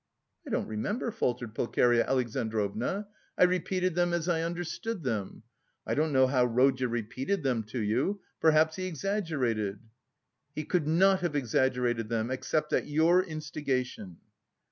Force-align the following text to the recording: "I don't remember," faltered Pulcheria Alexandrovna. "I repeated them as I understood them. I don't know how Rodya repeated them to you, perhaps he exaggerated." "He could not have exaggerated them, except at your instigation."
"I 0.47 0.49
don't 0.49 0.65
remember," 0.65 1.11
faltered 1.11 1.53
Pulcheria 1.53 2.07
Alexandrovna. 2.07 3.07
"I 3.37 3.43
repeated 3.43 3.93
them 3.93 4.13
as 4.13 4.27
I 4.27 4.41
understood 4.41 5.03
them. 5.03 5.43
I 5.85 5.93
don't 5.93 6.11
know 6.11 6.25
how 6.25 6.43
Rodya 6.43 6.87
repeated 6.89 7.43
them 7.43 7.61
to 7.65 7.79
you, 7.79 8.19
perhaps 8.39 8.77
he 8.77 8.87
exaggerated." 8.87 9.77
"He 10.55 10.63
could 10.63 10.87
not 10.87 11.19
have 11.19 11.35
exaggerated 11.35 12.09
them, 12.09 12.31
except 12.31 12.73
at 12.73 12.87
your 12.87 13.21
instigation." 13.21 14.17